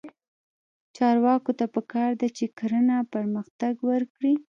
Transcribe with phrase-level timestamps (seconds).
[0.95, 4.33] چارواکو ته پکار ده چې، کرنه پرمختګ ورکړي.